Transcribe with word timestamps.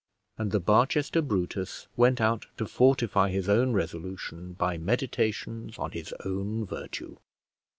And 0.35 0.49
the 0.51 0.59
Barchester 0.59 1.21
Brutus 1.21 1.85
went 1.95 2.19
out 2.19 2.47
to 2.57 2.65
fortify 2.65 3.29
his 3.29 3.47
own 3.47 3.73
resolution 3.73 4.53
by 4.53 4.75
meditations 4.75 5.77
on 5.77 5.91
his 5.91 6.11
own 6.25 6.65
virtue. 6.65 7.17